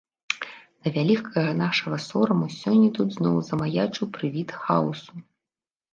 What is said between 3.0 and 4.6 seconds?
тут зноў замаячыў прывід